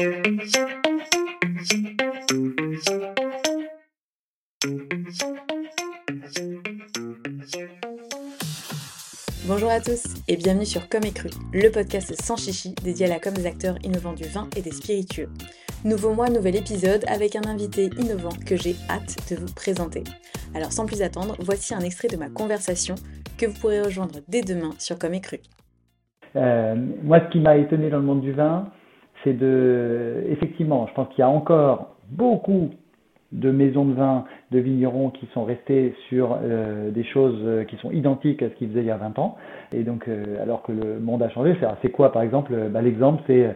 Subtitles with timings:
[0.00, 0.12] Bonjour
[9.68, 11.12] à tous et bienvenue sur Comme et
[11.52, 14.70] le podcast sans chichi dédié à la com des acteurs innovants du vin et des
[14.70, 15.28] spiritueux.
[15.84, 20.04] Nouveau mois, nouvel épisode avec un invité innovant que j'ai hâte de vous présenter.
[20.54, 22.94] Alors sans plus attendre, voici un extrait de ma conversation
[23.36, 25.20] que vous pourrez rejoindre dès demain sur Comme et.
[26.36, 28.70] Euh, moi, ce qui m'a étonné dans le monde du vin,
[29.24, 32.70] c'est de, effectivement, je pense qu'il y a encore beaucoup
[33.32, 37.76] de maisons de vin, de vignerons qui sont restés sur euh, des choses euh, qui
[37.76, 39.36] sont identiques à ce qu'ils faisaient il y a 20 ans.
[39.72, 43.22] Et donc, euh, alors que le monde a changé, c'est quoi par exemple bah, L'exemple,
[43.26, 43.54] c'est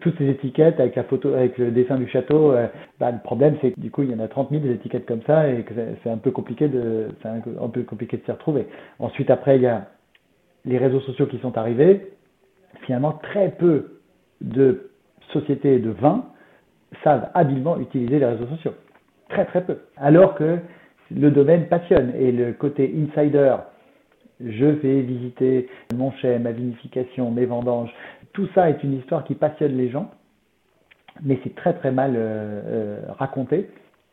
[0.00, 2.52] toutes ces étiquettes avec la photo, avec le dessin du château.
[2.98, 5.06] Bah, le problème, c'est que du coup, il y en a 30 000 des étiquettes
[5.06, 8.66] comme ça et que c'est un peu compliqué de, un peu compliqué de s'y retrouver.
[8.98, 9.86] Ensuite, après, il y a
[10.64, 12.10] les réseaux sociaux qui sont arrivés.
[12.86, 13.97] Finalement, très peu
[14.40, 14.90] de
[15.32, 16.24] sociétés de vin
[17.04, 18.74] savent habilement utiliser les réseaux sociaux.
[19.28, 19.78] Très très peu.
[19.96, 20.58] Alors que
[21.10, 23.56] le domaine passionne et le côté insider,
[24.40, 27.92] je vais visiter mon chai, ma vinification, mes vendanges,
[28.32, 30.10] tout ça est une histoire qui passionne les gens,
[31.22, 33.68] mais c'est très très mal euh, euh, raconté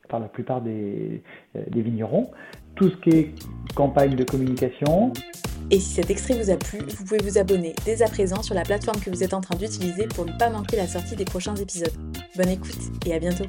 [0.10, 1.22] par la plupart des,
[1.56, 2.32] euh, des vignerons.
[2.76, 3.36] Tout ce qui est
[3.76, 5.14] campagne de communication.
[5.72, 8.54] Et si cet extrait vous a plu, vous pouvez vous abonner dès à présent sur
[8.54, 11.26] la plateforme que vous êtes en train d'utiliser pour ne pas manquer la sortie des
[11.26, 11.94] prochains épisodes.
[12.36, 13.46] Bonne écoute et à bientôt